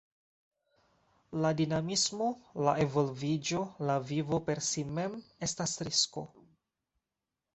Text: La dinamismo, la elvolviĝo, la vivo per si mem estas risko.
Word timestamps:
La 1.45 1.49
dinamismo, 1.59 2.29
la 2.67 2.73
elvolviĝo, 2.85 3.61
la 3.89 3.97
vivo 4.13 4.39
per 4.49 4.61
si 4.69 4.85
mem 4.97 5.19
estas 5.49 5.75
risko. 5.89 6.25